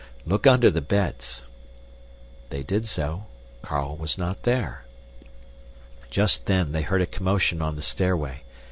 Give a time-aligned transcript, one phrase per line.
[0.25, 1.45] "Look under the beds."
[2.49, 3.27] They did so.
[3.61, 4.85] Carl was not there.
[6.09, 8.41] Just then they heard a commotion on the stairway.